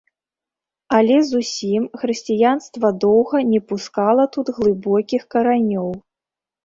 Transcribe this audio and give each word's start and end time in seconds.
Але 0.99 1.17
зусім 1.31 1.83
хрысціянства 2.03 2.91
доўга 3.03 3.37
не 3.53 3.61
пускала 3.73 4.23
тут 4.37 4.47
глыбокіх 4.59 5.21
каранёў. 5.35 5.89